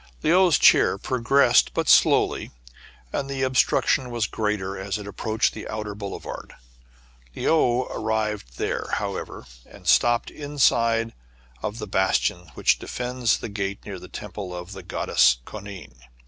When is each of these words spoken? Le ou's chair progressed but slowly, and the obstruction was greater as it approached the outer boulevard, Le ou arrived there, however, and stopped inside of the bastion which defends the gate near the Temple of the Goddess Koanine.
Le 0.23 0.31
ou's 0.31 0.57
chair 0.57 0.97
progressed 0.97 1.75
but 1.75 1.87
slowly, 1.87 2.49
and 3.13 3.29
the 3.29 3.43
obstruction 3.43 4.09
was 4.09 4.25
greater 4.25 4.75
as 4.75 4.97
it 4.97 5.05
approached 5.05 5.53
the 5.53 5.67
outer 5.69 5.93
boulevard, 5.93 6.55
Le 7.35 7.43
ou 7.45 7.83
arrived 7.85 8.57
there, 8.57 8.87
however, 8.93 9.45
and 9.67 9.87
stopped 9.87 10.31
inside 10.31 11.13
of 11.61 11.77
the 11.77 11.85
bastion 11.85 12.47
which 12.55 12.79
defends 12.79 13.37
the 13.37 13.47
gate 13.47 13.85
near 13.85 13.99
the 13.99 14.07
Temple 14.09 14.55
of 14.55 14.71
the 14.71 14.81
Goddess 14.81 15.37
Koanine. 15.45 15.99